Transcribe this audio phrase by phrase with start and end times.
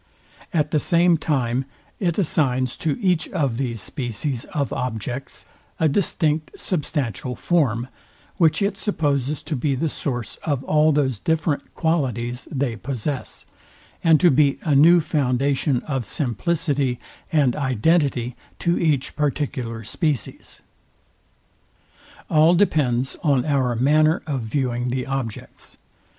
[0.51, 1.65] At the same time
[1.99, 5.45] it assigns to each of these species of objects
[5.79, 7.87] a distinct substantial form,
[8.37, 13.45] which it supposes to be the source of all those different qualities they possess,
[14.03, 16.99] and to be a new foundation of simplicity
[17.31, 20.63] and identity to each particular species.
[22.27, 25.77] All depends on our manner of viewing the objects.